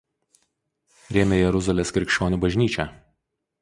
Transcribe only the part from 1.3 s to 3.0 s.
Jeruzalės krikščionių bažnyčią.